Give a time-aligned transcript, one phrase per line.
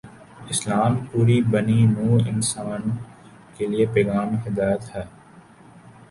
[0.49, 2.81] اسلام پوری بنی نوع انسان
[3.57, 5.03] کے لیے پیغام ہدایت ہے۔